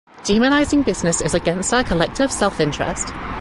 [0.23, 3.13] Demonizing business is against our collective self-interest.